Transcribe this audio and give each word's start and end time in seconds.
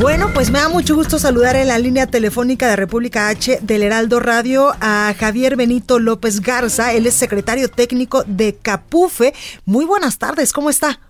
Bueno, 0.00 0.30
pues 0.34 0.50
me 0.50 0.58
da 0.58 0.68
mucho 0.68 0.94
gusto 0.94 1.18
saludar 1.18 1.56
en 1.56 1.68
la 1.68 1.78
línea 1.78 2.06
telefónica 2.06 2.68
de 2.68 2.76
República 2.76 3.28
H 3.28 3.60
del 3.62 3.82
Heraldo 3.82 4.20
Radio 4.20 4.74
a 4.80 5.14
Javier 5.18 5.56
Benito 5.56 5.98
López 5.98 6.40
Garza. 6.40 6.92
Él 6.92 7.06
es 7.06 7.14
secretario 7.14 7.70
técnico 7.70 8.22
de 8.26 8.54
Capufe. 8.56 9.32
Muy 9.64 9.86
buenas 9.86 10.18
tardes, 10.18 10.52
¿cómo 10.52 10.68
está? 10.68 11.00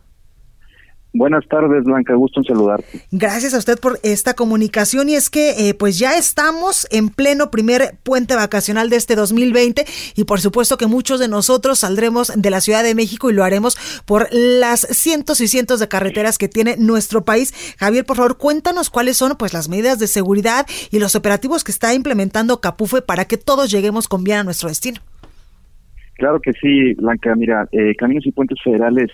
Buenas 1.19 1.49
tardes, 1.49 1.85
Blanca, 1.85 2.15
gusto 2.15 2.41
en 2.41 2.45
saludarte. 2.45 3.01
Gracias 3.11 3.55
a 3.55 3.59
usted 3.59 3.79
por 3.81 3.99
esta 4.03 4.35
comunicación 4.35 5.09
y 5.09 5.15
es 5.15 5.31
que 5.31 5.71
eh, 5.71 5.73
pues 5.73 5.99
ya 5.99 6.19
estamos 6.19 6.87
en 6.91 7.09
pleno 7.09 7.51
primer 7.51 7.95
puente 8.03 8.35
vacacional 8.35 8.91
de 8.91 8.97
este 8.97 9.17
2020 9.17 9.87
y 10.15 10.25
por 10.25 10.41
supuesto 10.41 10.77
que 10.77 10.87
muchos 10.87 11.19
de 11.19 11.29
nosotros 11.29 11.79
saldremos 11.79 12.31
de 12.37 12.51
la 12.51 12.61
Ciudad 12.61 12.85
de 12.85 12.95
México 12.95 13.31
y 13.31 13.33
lo 13.33 13.45
haremos 13.45 13.79
por 14.05 14.29
las 14.31 14.81
cientos 14.81 15.41
y 15.41 15.49
cientos 15.49 15.81
de 15.81 15.89
carreteras 15.89 16.37
que 16.37 16.49
tiene 16.49 16.77
nuestro 16.77 17.25
país. 17.25 17.55
Javier, 17.79 18.05
por 18.05 18.19
favor, 18.19 18.37
cuéntanos 18.37 18.91
cuáles 18.91 19.17
son 19.17 19.37
pues 19.39 19.55
las 19.55 19.71
medidas 19.71 19.99
de 19.99 20.09
seguridad 20.09 20.67
y 20.91 20.99
los 20.99 21.17
operativos 21.17 21.65
que 21.65 21.73
está 21.73 21.95
implementando 21.95 22.61
Capufe 22.61 23.01
para 23.01 23.25
que 23.25 23.39
todos 23.39 23.71
lleguemos 23.71 24.07
con 24.07 24.23
bien 24.23 24.41
a 24.41 24.45
nuestro 24.45 24.69
destino. 24.69 25.01
Claro 26.17 26.41
que 26.41 26.53
sí, 26.53 26.93
Blanca. 26.95 27.35
Mira, 27.35 27.67
eh, 27.73 27.95
Caminos 27.97 28.27
y 28.27 28.33
Puentes 28.33 28.59
Federales 28.63 29.11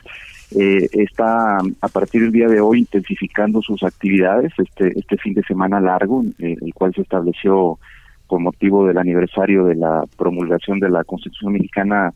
eh, 0.58 0.88
está 0.92 1.58
a 1.58 1.88
partir 1.88 2.22
del 2.22 2.32
día 2.32 2.48
de 2.48 2.60
hoy 2.60 2.80
intensificando 2.80 3.62
sus 3.62 3.82
actividades 3.82 4.52
este 4.58 4.98
este 4.98 5.16
fin 5.16 5.34
de 5.34 5.42
semana 5.42 5.80
largo, 5.80 6.22
eh, 6.38 6.56
el 6.60 6.74
cual 6.74 6.94
se 6.94 7.02
estableció 7.02 7.78
con 8.26 8.42
motivo 8.42 8.86
del 8.86 8.98
aniversario 8.98 9.64
de 9.64 9.76
la 9.76 10.04
promulgación 10.16 10.80
de 10.80 10.90
la 10.90 11.04
Constitución 11.04 11.52
Mexicana 11.52 12.12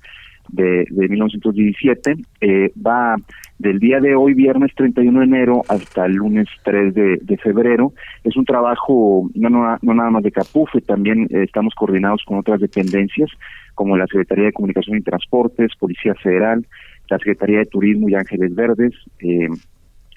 de, 0.49 0.87
de 0.91 1.09
1917. 1.09 2.17
Eh, 2.41 2.73
va 2.75 3.17
del 3.59 3.79
día 3.79 4.01
de 4.01 4.15
hoy, 4.15 4.35
viernes 4.35 4.75
31 4.75 5.19
de 5.21 5.25
enero, 5.25 5.63
hasta 5.69 6.07
el 6.07 6.13
lunes 6.13 6.47
3 6.65 6.95
de, 6.95 7.39
febrero. 7.43 7.93
Es 8.23 8.37
un 8.37 8.45
trabajo 8.45 9.29
no, 9.35 9.49
no, 9.49 9.79
no 9.81 9.95
nada 9.95 10.11
más 10.11 10.23
de 10.23 10.33
Capufe, 10.33 10.81
también 10.81 11.27
estamos 11.31 11.75
coordinados 11.75 12.23
con 12.27 12.39
otras 12.39 12.61
dependencias 12.61 13.31
como 13.75 13.97
la 13.97 14.07
Secretaría 14.07 14.47
de 14.47 14.53
Comunicación 14.53 14.99
y 14.99 15.03
Transportes, 15.03 15.77
Policía 15.79 16.15
Federal, 16.15 16.67
la 17.09 17.19
Secretaría 17.19 17.59
de 17.59 17.67
Turismo 17.67 18.09
y 18.09 18.15
Ángeles 18.15 18.55
Verdes, 18.55 18.93
eh, 19.21 19.49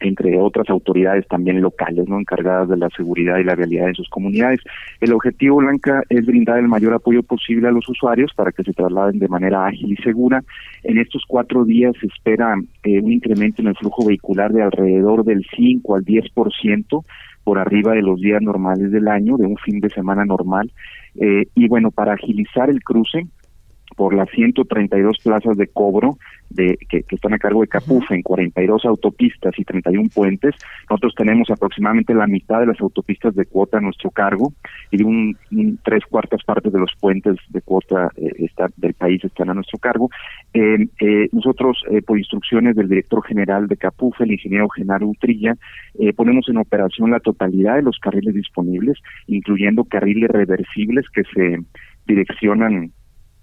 entre 0.02 0.40
otras 0.40 0.70
autoridades 0.70 1.28
también 1.28 1.62
locales, 1.62 2.08
no 2.08 2.20
encargadas 2.20 2.70
de 2.70 2.78
la 2.78 2.90
seguridad 2.90 3.38
y 3.38 3.44
la 3.44 3.56
realidad 3.56 3.88
de 3.88 3.96
sus 3.96 4.10
comunidades. 4.10 4.62
El 5.02 5.14
objetivo, 5.14 5.58
Blanca, 5.58 6.04
es 6.10 6.26
brindar 6.26 6.60
el 6.60 6.68
mayor 6.68 6.94
apoyo 6.94 7.22
posible 7.24 7.68
a 7.68 7.72
los 7.72 7.88
usuarios 7.90 8.32
para 8.34 8.52
que 8.52 8.64
se 8.64 8.74
trasladen 8.74 9.20
de 9.20 9.28
manera 9.28 9.66
ágil 9.66 9.92
y 9.92 10.02
segura. 10.02 10.42
En 10.84 10.98
estos 10.98 11.24
cuatro 11.28 11.66
días 11.66 11.96
se 12.00 12.08
espera 12.08 12.56
eh, 12.84 13.00
un 13.02 13.12
incremento 13.12 13.62
en 13.62 13.70
el 13.70 13.76
flujo 13.76 14.06
vehicular 14.06 14.54
de 14.54 14.64
alrededor 14.64 15.26
del 15.26 15.46
5 15.56 15.96
al 15.96 16.06
10% 16.06 17.04
por 17.44 17.58
arriba 17.58 17.94
de 17.94 18.02
los 18.02 18.20
días 18.20 18.42
normales 18.42 18.92
del 18.92 19.08
año, 19.08 19.38
de 19.38 19.48
un 19.48 19.58
fin 19.58 19.80
de 19.80 19.90
semana 19.90 20.24
normal. 20.24 20.72
Eh, 21.20 21.46
y 21.56 21.68
bueno, 21.68 21.92
para 21.92 22.14
agilizar 22.14 22.70
el 22.70 22.84
cruce, 22.84 23.26
por 23.96 24.14
las 24.14 24.30
132 24.30 25.18
plazas 25.24 25.58
de 25.58 25.68
cobro 25.68 26.18
de 26.50 26.78
que, 26.90 27.04
están 27.10 27.34
a 27.34 27.38
cargo 27.38 27.62
de 27.62 27.68
Capufe 27.68 28.16
en 28.16 28.22
42 28.22 28.86
autopistas 28.86 29.54
y 29.58 29.64
31 29.64 30.10
puentes. 30.14 30.56
Nosotros 30.90 31.14
tenemos 31.16 31.50
aproximadamente 31.50 32.14
la 32.14 32.28
mitad 32.28 32.60
de 32.60 32.68
las 32.68 32.80
autopistas 32.82 33.36
de 33.36 33.46
cuota 33.46 33.78
a 33.78 33.82
nuestro 33.82 34.10
cargo 34.10 34.54
y 34.92 35.04
un, 35.04 35.38
tres 35.84 36.04
cuartas 36.06 36.44
partes 36.44 36.74
de 36.74 36.80
los 36.80 36.92
puentes 37.00 37.36
de 37.50 37.62
cuota 37.62 38.10
eh, 38.16 38.32
está, 38.40 38.68
del 38.78 38.94
país 38.94 39.24
están 39.24 39.50
a 39.50 39.54
nuestro 39.54 39.80
cargo. 39.80 40.10
Eh, 40.54 40.88
eh, 41.00 41.30
nosotros, 41.32 41.84
por 42.06 42.18
instrucciones 42.18 42.76
del 42.76 42.90
director 42.90 43.24
general 43.26 43.68
de 43.68 43.78
Capufe, 43.78 44.24
el 44.24 44.32
ingeniero 44.32 44.70
Genaro 44.70 45.08
Utrilla, 45.08 45.56
ponemos 46.16 46.48
en 46.50 46.58
operación 46.58 47.12
la 47.12 47.20
totalidad 47.20 47.76
de 47.76 47.82
los 47.82 48.00
carriles 48.00 48.34
disponibles, 48.34 48.98
incluyendo 49.28 49.84
carriles 49.84 50.30
reversibles 50.30 51.06
que 51.10 51.24
se 51.34 51.60
direccionan 52.08 52.92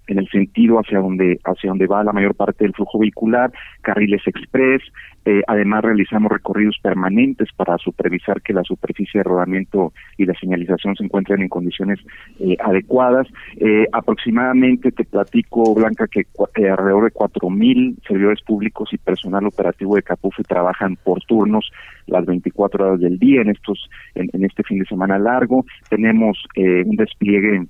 en 0.06 0.18
el 0.18 0.28
sentido 0.28 0.78
hacia 0.78 0.98
donde 0.98 1.38
hacia 1.44 1.70
donde 1.70 1.86
va 1.86 2.04
la 2.04 2.12
mayor 2.12 2.34
parte 2.34 2.64
del 2.64 2.74
flujo 2.74 2.98
vehicular, 2.98 3.52
carriles 3.82 4.22
express, 4.26 4.82
eh, 5.26 5.42
además 5.48 5.82
realizamos 5.82 6.30
recorridos 6.30 6.78
permanentes 6.80 7.48
para 7.56 7.76
supervisar 7.78 8.40
que 8.42 8.52
la 8.52 8.62
superficie 8.62 9.18
de 9.18 9.24
rodamiento 9.24 9.92
y 10.16 10.24
la 10.24 10.34
señalización 10.34 10.94
se 10.94 11.02
encuentren 11.02 11.42
en 11.42 11.48
condiciones 11.48 11.98
eh, 12.38 12.56
adecuadas. 12.60 13.26
Eh, 13.56 13.88
aproximadamente 13.90 14.92
te 14.92 15.02
platico, 15.04 15.74
Blanca, 15.74 16.06
que 16.06 16.26
alrededor 16.70 17.04
de 17.04 17.10
cuatro 17.10 17.50
mil 17.50 17.98
servidores 18.06 18.40
públicos 18.42 18.88
y 18.92 18.98
personal 18.98 19.46
operativo 19.46 19.96
de 19.96 20.02
Capufe 20.04 20.44
trabajan 20.44 20.96
por 21.02 21.20
turnos 21.24 21.72
las 22.06 22.24
24 22.24 22.86
horas 22.86 23.00
del 23.00 23.18
día 23.18 23.42
en 23.42 23.50
estos 23.50 23.90
en, 24.14 24.30
en 24.32 24.44
este 24.44 24.62
fin 24.62 24.78
de 24.78 24.86
semana 24.86 25.18
largo. 25.18 25.64
Tenemos 25.90 26.38
un 26.56 26.94
despliegue 26.96 27.66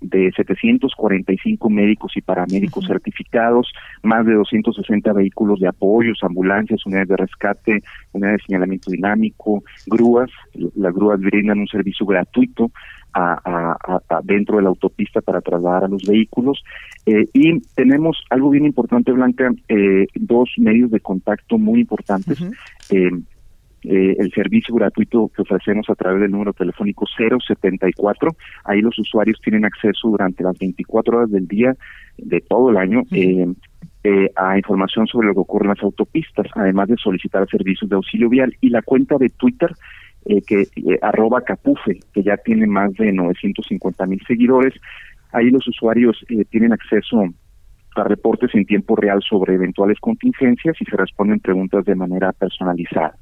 de 0.00 0.32
745 0.34 1.70
médicos 1.70 2.16
y 2.16 2.20
paramédicos 2.20 2.86
certificados, 2.86 3.72
más 4.02 4.24
de 4.26 4.34
260 4.34 5.12
vehículos 5.12 5.60
de 5.60 5.68
apoyos, 5.68 6.18
ambulancias, 6.22 6.84
unidades 6.86 7.08
de 7.08 7.16
rescate, 7.16 7.82
unidades 8.12 8.38
de 8.38 8.46
señalamiento 8.46 8.90
dinámico, 8.90 9.62
grúas. 9.86 10.30
Las 10.76 10.94
grúas 10.94 11.20
brindan 11.20 11.60
un 11.60 11.68
servicio 11.68 12.06
gratuito 12.06 12.70
a, 13.12 13.76
dentro 14.24 14.56
de 14.56 14.62
la 14.62 14.68
autopista 14.68 15.20
para 15.20 15.40
trasladar 15.40 15.84
a 15.84 15.88
los 15.88 16.02
vehículos. 16.04 16.62
Eh, 17.06 17.28
y 17.32 17.60
tenemos 17.74 18.24
algo 18.30 18.50
bien 18.50 18.64
importante, 18.64 19.12
Blanca, 19.12 19.50
eh, 19.68 20.06
dos 20.14 20.50
medios 20.58 20.90
de 20.90 21.00
contacto 21.00 21.58
muy 21.58 21.80
importantes. 21.80 22.40
Eh, 22.90 23.10
el 23.82 24.30
servicio 24.32 24.74
gratuito 24.74 25.30
que 25.34 25.42
ofrecemos 25.42 25.88
a 25.88 25.94
través 25.94 26.20
del 26.20 26.30
número 26.30 26.52
telefónico 26.52 27.06
074. 27.06 28.30
Ahí 28.64 28.80
los 28.80 28.98
usuarios 28.98 29.40
tienen 29.42 29.64
acceso 29.64 30.08
durante 30.08 30.44
las 30.44 30.58
24 30.58 31.18
horas 31.18 31.30
del 31.30 31.46
día 31.46 31.74
de 32.18 32.40
todo 32.40 32.70
el 32.70 32.76
año 32.76 33.02
eh, 33.12 33.46
eh, 34.04 34.30
a 34.36 34.56
información 34.56 35.06
sobre 35.06 35.28
lo 35.28 35.34
que 35.34 35.40
ocurre 35.40 35.64
en 35.64 35.74
las 35.74 35.82
autopistas, 35.82 36.46
además 36.54 36.88
de 36.88 36.96
solicitar 36.96 37.48
servicios 37.48 37.88
de 37.88 37.96
auxilio 37.96 38.28
vial. 38.28 38.54
Y 38.60 38.70
la 38.70 38.82
cuenta 38.82 39.16
de 39.16 39.30
Twitter, 39.30 39.70
que 40.46 40.66
arroba 41.00 41.40
capufe, 41.40 42.00
que 42.12 42.22
ya 42.22 42.36
tiene 42.36 42.66
más 42.66 42.92
de 42.94 43.10
950 43.10 44.06
mil 44.06 44.20
seguidores. 44.26 44.74
Ahí 45.32 45.48
los 45.48 45.66
usuarios 45.66 46.22
tienen 46.50 46.72
acceso 46.74 47.24
a 47.96 48.04
reportes 48.04 48.54
en 48.54 48.66
tiempo 48.66 48.96
real 48.96 49.20
sobre 49.26 49.54
eventuales 49.54 49.98
contingencias 49.98 50.76
y 50.80 50.84
se 50.84 50.96
responden 50.96 51.40
preguntas 51.40 51.84
de 51.84 51.94
manera 51.94 52.32
personalizada. 52.32 53.14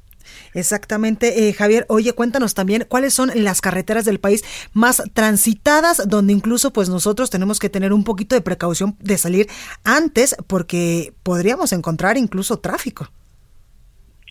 Exactamente, 0.53 1.47
eh, 1.47 1.53
Javier. 1.53 1.85
Oye, 1.89 2.13
cuéntanos 2.13 2.53
también 2.53 2.85
cuáles 2.87 3.13
son 3.13 3.29
las 3.35 3.61
carreteras 3.61 4.05
del 4.05 4.19
país 4.19 4.43
más 4.73 5.03
transitadas, 5.13 6.07
donde 6.09 6.33
incluso 6.33 6.71
pues 6.73 6.89
nosotros 6.89 7.29
tenemos 7.29 7.59
que 7.59 7.69
tener 7.69 7.93
un 7.93 8.03
poquito 8.03 8.35
de 8.35 8.41
precaución 8.41 8.95
de 8.99 9.17
salir 9.17 9.47
antes, 9.83 10.35
porque 10.47 11.13
podríamos 11.23 11.73
encontrar 11.73 12.17
incluso 12.17 12.59
tráfico. 12.59 13.07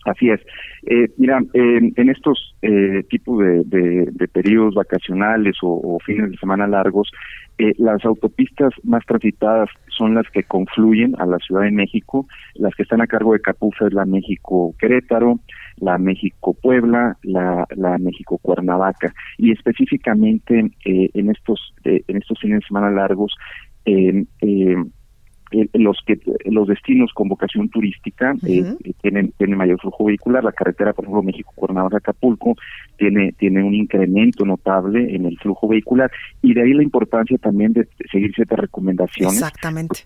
Así 0.05 0.29
es. 0.29 0.41
Eh, 0.85 1.09
mira, 1.17 1.41
en 1.53 2.09
estos 2.09 2.55
eh, 2.61 3.03
tipos 3.09 3.39
de, 3.39 4.27
periodos 4.31 4.75
vacacionales 4.75 5.57
o, 5.61 5.97
fines 6.05 6.31
de 6.31 6.37
semana 6.37 6.67
largos, 6.67 7.11
eh, 7.59 7.73
las 7.77 8.03
autopistas 8.05 8.73
más 8.83 9.05
transitadas 9.05 9.69
son 9.89 10.15
las 10.15 10.27
que 10.29 10.43
confluyen 10.43 11.13
a 11.19 11.25
la 11.25 11.37
Ciudad 11.39 11.63
de 11.63 11.71
México, 11.71 12.25
las 12.55 12.73
que 12.73 12.83
están 12.83 13.01
a 13.01 13.07
cargo 13.07 13.33
de 13.33 13.41
Capuza 13.41 13.87
es 13.87 13.93
la 13.93 14.05
México-Querétaro, 14.05 15.39
la 15.77 15.97
México-Puebla, 15.97 17.17
la, 17.23 17.67
la 17.75 17.97
México-Cuernavaca, 17.97 19.13
y 19.37 19.51
específicamente 19.51 20.71
eh, 20.85 21.09
en 21.13 21.29
estos 21.29 21.73
en 21.83 22.17
estos 22.17 22.39
fines 22.39 22.61
de 22.61 22.67
semana 22.67 22.91
largos, 22.91 23.35
los 25.73 25.97
que 26.05 26.19
los 26.45 26.67
destinos 26.67 27.11
con 27.13 27.29
vocación 27.29 27.69
turística 27.69 28.33
tienen 29.01 29.33
tienen 29.37 29.57
mayor 29.57 29.79
flujo 29.79 30.05
vehicular. 30.05 30.43
La 30.43 30.51
carretera 30.51 30.93
por 30.93 31.05
ejemplo 31.05 31.23
México 31.23 31.51
Cuernavaca 31.55 31.97
Acapulco 31.97 32.55
tiene 32.97 33.33
tiene 33.33 33.63
un 33.63 33.73
incremento 33.73 34.45
notable 34.45 35.15
en 35.15 35.25
el 35.25 35.37
flujo 35.39 35.67
vehicular. 35.67 36.11
Y 36.41 36.53
de 36.53 36.63
ahí 36.63 36.73
la 36.73 36.83
importancia 36.83 37.37
también 37.37 37.73
de 37.73 37.87
seguir 38.11 38.33
ciertas 38.33 38.59
recomendaciones 38.59 39.33
exactamente. 39.33 39.99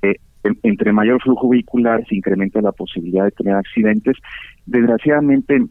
entre 0.64 0.92
mayor 0.92 1.22
flujo 1.22 1.50
vehicular 1.50 2.06
se 2.08 2.16
incrementa 2.16 2.62
la 2.62 2.72
posibilidad 2.72 3.26
de 3.26 3.32
tener 3.32 3.56
accidentes. 3.56 4.18
Desgraciadamente 4.66 5.62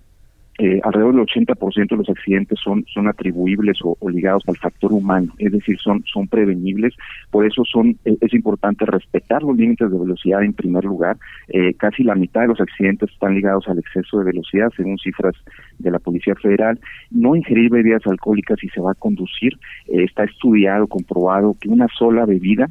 eh, 0.59 0.81
alrededor 0.85 1.15
del 1.15 1.25
80% 1.25 1.89
de 1.89 1.97
los 1.97 2.09
accidentes 2.11 2.59
son 2.63 2.85
son 2.93 3.09
atribuibles 3.09 3.79
o, 3.83 3.97
ligados 4.11 4.43
al 4.47 4.57
factor 4.59 4.93
humano, 4.93 5.33
es 5.39 5.51
decir, 5.51 5.79
son 5.79 6.05
son 6.05 6.29
prevenibles, 6.29 6.95
por 7.31 7.47
eso 7.47 7.65
son 7.65 7.97
eh, 8.05 8.17
es 8.21 8.35
importante 8.35 8.85
respetar 8.85 9.43
los 9.43 9.57
límites 9.57 9.91
de 9.91 9.99
velocidad 9.99 10.43
en 10.43 10.53
primer 10.53 10.85
lugar. 10.85 11.17
Eh, 11.49 11.73
casi 11.75 12.05
la 12.05 12.15
mitad 12.15 12.43
de 12.43 12.49
los 12.49 12.61
accidentes 12.61 13.11
están 13.11 13.35
ligados 13.35 13.67
al 13.67 13.79
exceso 13.79 14.19
de 14.19 14.25
velocidad, 14.25 14.69
según 14.77 14.99
cifras 14.99 15.35
de 15.79 15.91
la 15.91 15.99
Policía 15.99 16.35
Federal. 16.35 16.79
No 17.11 17.35
ingerir 17.35 17.71
bebidas 17.71 18.07
alcohólicas 18.07 18.59
si 18.61 18.69
se 18.69 18.81
va 18.81 18.93
a 18.93 18.95
conducir, 18.95 19.59
está 19.89 20.25
estudiado, 20.25 20.87
comprobado 20.87 21.57
que 21.59 21.71
una 21.71 21.89
sola 21.89 22.27
bebida 22.27 22.69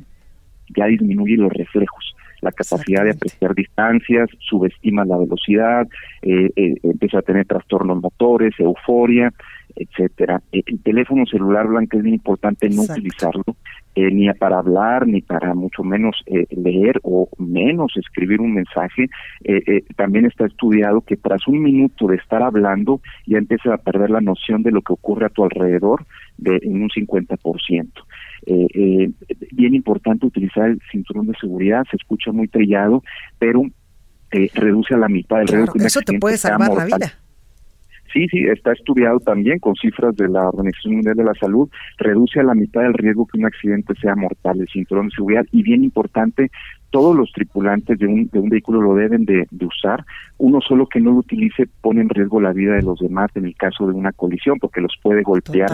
ya 0.76 0.86
disminuye 0.86 1.36
los 1.36 1.52
reflejos 1.52 2.16
la 2.42 2.52
capacidad 2.52 3.04
de 3.04 3.12
apreciar 3.12 3.54
distancias, 3.54 4.30
subestima 4.40 5.06
la 5.06 5.18
velocidad, 5.18 5.88
eh, 6.22 6.50
eh, 6.56 6.76
empieza 6.84 7.20
a 7.20 7.22
tener 7.22 7.46
trastornos 7.46 8.02
motores, 8.02 8.54
euforia, 8.60 9.32
etcétera. 9.76 10.42
Eh, 10.52 10.64
el 10.66 10.82
teléfono 10.82 11.26
celular 11.26 11.68
blanco 11.68 11.98
es 11.98 12.04
bien 12.04 12.16
importante 12.16 12.70
no 12.70 12.82
utilizarlo 12.82 13.44
ni 13.94 14.32
para 14.34 14.58
hablar 14.58 15.06
ni 15.06 15.22
para 15.22 15.54
mucho 15.54 15.84
menos 15.84 16.24
leer 16.50 17.02
o 17.04 17.28
menos 17.38 17.92
escribir 17.98 18.40
un 18.40 18.54
mensaje. 18.54 19.10
también 19.98 20.26
está 20.26 20.46
estudiado 20.46 21.02
que 21.02 21.18
tras 21.18 21.46
un 21.46 21.62
minuto 21.62 22.08
de 22.08 22.16
estar 22.16 22.42
hablando 22.42 23.02
ya 23.28 23.38
empieza 23.38 23.74
a 23.74 23.78
perder 23.78 24.10
la 24.10 24.22
noción 24.22 24.64
de 24.64 24.72
lo 24.72 24.82
que 24.82 24.94
ocurre 24.94 25.26
a 25.26 25.30
tu 25.30 25.44
alrededor 25.44 26.06
de 26.38 26.58
en 26.64 26.84
un 26.84 26.90
50% 26.90 27.90
eh, 28.46 28.68
eh, 28.74 29.12
bien 29.52 29.76
importante 29.76 30.26
utilizar 30.26 30.70
el 30.70 30.82
cinturón 30.92 31.28
de 31.28 31.34
seguridad, 31.40 31.84
se 31.90 31.98
escucha 31.98 32.32
muy 32.32 32.48
trillado, 32.48 33.04
pero 33.38 33.64
eh, 34.32 34.50
reduce 34.54 34.94
a 34.94 34.98
la 34.98 35.10
mitad 35.10 35.42
el 35.42 35.48
riesgo. 35.48 35.74
eso 35.76 36.02
te 36.02 36.18
puede 36.18 36.38
salvar 36.38 36.74
la 36.74 36.86
vida. 36.86 37.14
Sí, 38.14 38.28
sí, 38.28 38.40
está 38.46 38.74
estudiado 38.74 39.20
también 39.20 39.60
con 39.60 39.76
cifras 39.76 40.16
de 40.18 40.28
la 40.28 40.50
Organización 40.50 40.96
Mundial 40.96 41.16
de 41.16 41.24
la 41.24 41.34
Salud, 41.36 41.70
reduce 41.98 42.42
a 42.42 42.44
la 42.44 42.54
mitad 42.54 42.86
el 42.86 42.94
riesgo 42.94 43.26
que 43.26 43.38
un 43.38 43.46
accidente 43.46 43.94
sea 44.02 44.16
mortal, 44.16 44.60
el 44.60 44.68
cinturón 44.68 45.08
de 45.08 45.16
seguridad, 45.16 45.46
y 45.52 45.64
bien 45.64 45.84
importante, 45.84 46.52
todos 46.92 47.16
los 47.16 47.32
tripulantes 47.32 47.98
de 47.98 48.06
un, 48.06 48.30
de 48.32 48.40
un 48.40 48.50
vehículo 48.50 48.82
lo 48.82 48.96
deben 48.96 49.26
de, 49.26 49.48
usar, 49.66 50.06
uno 50.38 50.60
solo 50.62 50.88
que 50.88 51.00
no 51.00 51.12
lo 51.12 51.18
utilice 51.18 51.68
pone 51.82 52.02
en 52.02 52.10
riesgo 52.10 52.42
la 52.42 52.52
vida 52.52 52.76
de 52.76 52.82
los 52.82 53.00
demás 53.00 53.32
en 53.36 53.46
el 53.46 53.56
caso 53.56 53.88
de 53.88 53.94
una 53.94 54.12
colisión, 54.12 54.60
porque 54.60 54.82
los 54.82 54.94
puede 55.02 55.24
golpear 55.24 55.72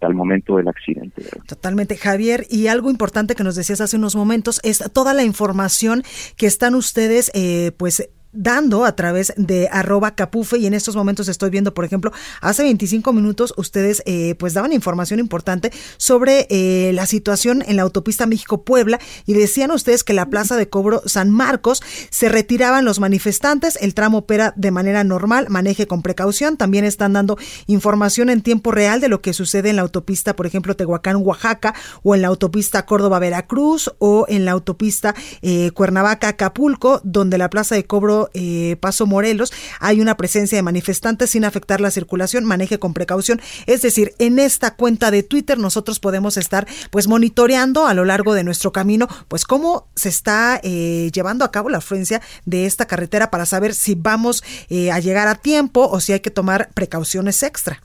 al 0.00 0.14
momento 0.14 0.56
del 0.56 0.68
accidente. 0.68 1.22
Totalmente, 1.46 1.96
Javier, 1.96 2.46
y 2.50 2.66
algo 2.68 2.90
importante 2.90 3.34
que 3.34 3.44
nos 3.44 3.56
decías 3.56 3.80
hace 3.80 3.96
unos 3.96 4.16
momentos 4.16 4.60
es 4.64 4.82
toda 4.92 5.12
la 5.14 5.24
información 5.24 6.02
que 6.36 6.46
están 6.46 6.74
ustedes, 6.74 7.30
eh, 7.34 7.72
pues, 7.76 8.08
dando 8.36 8.84
a 8.84 8.94
través 8.94 9.32
de 9.36 9.68
arroba 9.70 10.14
capufe 10.14 10.58
y 10.58 10.66
en 10.66 10.74
estos 10.74 10.96
momentos 10.96 11.28
estoy 11.28 11.50
viendo, 11.50 11.74
por 11.74 11.84
ejemplo, 11.84 12.12
hace 12.40 12.62
25 12.62 13.12
minutos 13.12 13.54
ustedes 13.56 14.02
eh, 14.06 14.34
pues 14.38 14.54
daban 14.54 14.72
información 14.72 15.20
importante 15.20 15.72
sobre 15.96 16.46
eh, 16.50 16.92
la 16.92 17.06
situación 17.06 17.62
en 17.66 17.76
la 17.76 17.82
autopista 17.82 18.26
México-Puebla 18.26 18.98
y 19.26 19.34
decían 19.34 19.70
ustedes 19.70 20.04
que 20.04 20.12
la 20.12 20.26
plaza 20.26 20.56
de 20.56 20.68
cobro 20.68 21.02
San 21.06 21.30
Marcos 21.30 21.82
se 22.10 22.28
retiraban 22.28 22.84
los 22.84 23.00
manifestantes, 23.00 23.78
el 23.80 23.94
tramo 23.94 24.18
opera 24.18 24.52
de 24.56 24.70
manera 24.70 25.04
normal, 25.04 25.46
maneje 25.48 25.86
con 25.86 26.02
precaución, 26.02 26.56
también 26.56 26.84
están 26.84 27.12
dando 27.12 27.38
información 27.66 28.30
en 28.30 28.42
tiempo 28.42 28.70
real 28.70 29.00
de 29.00 29.08
lo 29.08 29.20
que 29.20 29.32
sucede 29.32 29.70
en 29.70 29.76
la 29.76 29.82
autopista, 29.82 30.36
por 30.36 30.46
ejemplo, 30.46 30.76
Tehuacán-Oaxaca 30.76 31.74
o 32.02 32.14
en 32.14 32.22
la 32.22 32.28
autopista 32.28 32.86
Córdoba-Veracruz 32.86 33.92
o 33.98 34.26
en 34.28 34.44
la 34.44 34.52
autopista 34.52 35.14
eh, 35.42 35.70
Cuernavaca-Acapulco, 35.72 37.00
donde 37.04 37.38
la 37.38 37.50
plaza 37.50 37.74
de 37.74 37.84
cobro 37.84 38.25
eh, 38.34 38.76
Paso 38.80 39.06
Morelos 39.06 39.52
hay 39.80 40.00
una 40.00 40.16
presencia 40.16 40.56
de 40.56 40.62
manifestantes 40.62 41.30
sin 41.30 41.44
afectar 41.44 41.80
la 41.80 41.90
circulación, 41.90 42.44
maneje 42.44 42.78
con 42.78 42.94
precaución. 42.94 43.40
Es 43.66 43.82
decir, 43.82 44.12
en 44.18 44.38
esta 44.38 44.74
cuenta 44.74 45.10
de 45.10 45.22
Twitter 45.22 45.58
nosotros 45.58 46.00
podemos 46.00 46.36
estar 46.36 46.66
pues 46.90 47.08
monitoreando 47.08 47.86
a 47.86 47.94
lo 47.94 48.04
largo 48.04 48.34
de 48.34 48.44
nuestro 48.44 48.72
camino 48.72 49.08
pues 49.28 49.44
cómo 49.44 49.88
se 49.94 50.08
está 50.08 50.60
eh, 50.62 51.10
llevando 51.12 51.44
a 51.44 51.50
cabo 51.50 51.68
la 51.68 51.78
afluencia 51.78 52.20
de 52.44 52.66
esta 52.66 52.86
carretera 52.86 53.30
para 53.30 53.46
saber 53.46 53.74
si 53.74 53.94
vamos 53.94 54.42
eh, 54.68 54.90
a 54.90 55.00
llegar 55.00 55.28
a 55.28 55.34
tiempo 55.34 55.88
o 55.88 56.00
si 56.00 56.12
hay 56.12 56.20
que 56.20 56.30
tomar 56.30 56.68
precauciones 56.74 57.42
extra. 57.42 57.80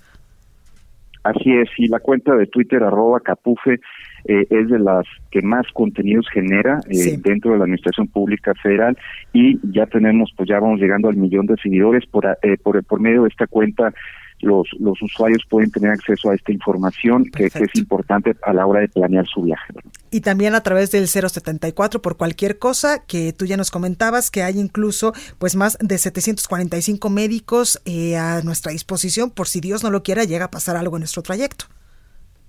Así 1.23 1.51
es, 1.53 1.69
y 1.77 1.87
la 1.87 1.99
cuenta 1.99 2.35
de 2.35 2.47
Twitter 2.47 2.81
arroba 2.83 3.19
capufe 3.19 3.79
eh, 4.25 4.45
es 4.49 4.69
de 4.69 4.79
las 4.79 5.05
que 5.29 5.41
más 5.41 5.65
contenidos 5.73 6.27
genera 6.31 6.81
eh, 6.89 7.17
dentro 7.17 7.51
de 7.51 7.57
la 7.57 7.63
administración 7.63 8.07
pública 8.07 8.53
federal 8.61 8.97
y 9.33 9.59
ya 9.71 9.85
tenemos, 9.85 10.31
pues 10.35 10.49
ya 10.49 10.59
vamos 10.59 10.79
llegando 10.79 11.09
al 11.09 11.15
millón 11.15 11.45
de 11.45 11.55
seguidores 11.57 12.05
por, 12.05 12.25
eh, 12.25 12.57
por, 12.61 12.83
por 12.83 12.99
medio 12.99 13.23
de 13.23 13.29
esta 13.29 13.47
cuenta 13.47 13.93
los, 14.41 14.67
los 14.79 15.01
usuarios 15.01 15.43
pueden 15.49 15.71
tener 15.71 15.91
acceso 15.91 16.29
a 16.29 16.35
esta 16.35 16.51
información 16.51 17.25
que, 17.25 17.45
es 17.45 17.75
importante 17.75 18.35
a 18.41 18.53
la 18.53 18.65
hora 18.65 18.81
de 18.81 18.89
planear 18.89 19.27
su 19.27 19.43
viaje. 19.43 19.73
Y 20.09 20.21
también 20.21 20.55
a 20.55 20.61
través 20.61 20.91
del 20.91 21.07
074 21.07 22.01
por 22.01 22.17
cualquier 22.17 22.57
cosa 22.57 23.03
que 23.05 23.33
tú 23.33 23.45
ya 23.45 23.57
nos 23.57 23.71
comentabas 23.71 24.31
que 24.31 24.43
hay 24.43 24.59
incluso 24.59 25.13
pues 25.37 25.55
más 25.55 25.77
de 25.79 25.97
745 25.97 27.09
médicos 27.09 27.81
a 28.17 28.41
nuestra 28.43 28.71
disposición 28.71 29.29
por 29.29 29.47
si 29.47 29.61
Dios 29.61 29.83
no 29.83 29.91
lo 29.91 30.03
quiera 30.03 30.23
llega 30.23 30.45
a 30.45 30.51
pasar 30.51 30.75
algo 30.75 30.97
en 30.97 31.01
nuestro 31.01 31.21
trayecto. 31.21 31.65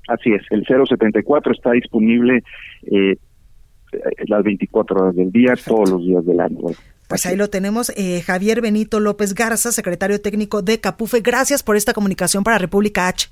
Así 0.08 0.32
es, 0.32 0.42
el 0.50 0.64
074 0.66 1.52
está 1.52 1.72
disponible 1.72 2.42
eh, 2.90 3.16
las 4.26 4.42
24 4.42 4.96
horas 4.96 5.16
del 5.16 5.30
día, 5.30 5.54
todos 5.64 5.90
los 5.90 6.00
días 6.02 6.24
del 6.24 6.40
año. 6.40 6.58
Pues 7.08 7.26
ahí 7.26 7.36
lo 7.36 7.50
tenemos, 7.50 7.90
eh, 7.90 8.22
Javier 8.22 8.62
Benito 8.62 8.98
López 8.98 9.34
Garza, 9.34 9.70
secretario 9.70 10.20
técnico 10.20 10.62
de 10.62 10.80
Capufe. 10.80 11.20
Gracias 11.20 11.62
por 11.62 11.76
esta 11.76 11.92
comunicación 11.92 12.42
para 12.42 12.58
República 12.58 13.08
H. 13.08 13.28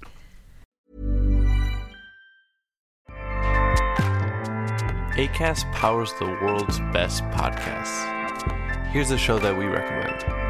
ACAST 5.16 5.66
powers 5.72 6.12
the 6.18 6.24
world's 6.24 6.78
best 6.92 7.24
podcasts. 7.30 8.06
Here's 8.92 9.10
a 9.10 9.18
show 9.18 9.38
that 9.38 9.56
we 9.56 9.66
recommend. 9.66 10.49